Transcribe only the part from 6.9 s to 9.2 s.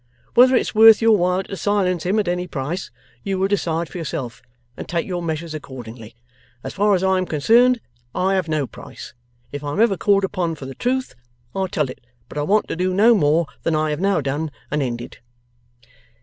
as I am concerned, I have no price.